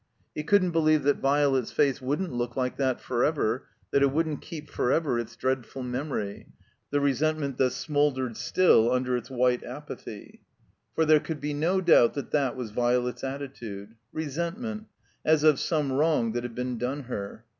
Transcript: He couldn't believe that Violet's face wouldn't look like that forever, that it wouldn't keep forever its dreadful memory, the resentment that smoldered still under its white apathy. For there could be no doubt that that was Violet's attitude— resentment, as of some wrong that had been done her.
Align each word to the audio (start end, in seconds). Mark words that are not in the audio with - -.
He 0.33 0.41
couldn't 0.41 0.71
believe 0.71 1.03
that 1.03 1.17
Violet's 1.19 1.71
face 1.71 2.01
wouldn't 2.01 2.33
look 2.33 2.55
like 2.55 2.75
that 2.77 2.99
forever, 2.99 3.67
that 3.91 4.01
it 4.01 4.09
wouldn't 4.11 4.41
keep 4.41 4.67
forever 4.67 5.19
its 5.19 5.35
dreadful 5.35 5.83
memory, 5.83 6.47
the 6.89 6.99
resentment 6.99 7.59
that 7.59 7.69
smoldered 7.69 8.35
still 8.35 8.91
under 8.91 9.15
its 9.15 9.29
white 9.29 9.63
apathy. 9.63 10.41
For 10.95 11.05
there 11.05 11.19
could 11.19 11.39
be 11.39 11.53
no 11.53 11.81
doubt 11.81 12.15
that 12.15 12.31
that 12.31 12.55
was 12.55 12.71
Violet's 12.71 13.23
attitude— 13.23 13.93
resentment, 14.11 14.87
as 15.23 15.43
of 15.43 15.59
some 15.59 15.91
wrong 15.91 16.31
that 16.31 16.41
had 16.41 16.55
been 16.55 16.79
done 16.79 17.01
her. 17.03 17.45